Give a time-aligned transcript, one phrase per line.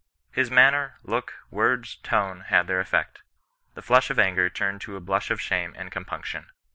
[0.31, 3.21] His manner, look, words, tone, had their effect.
[3.75, 6.47] The flush of anger turned to a blush of shame and compunction.